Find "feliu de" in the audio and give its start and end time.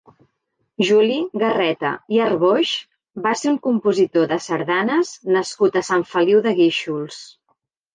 6.15-6.61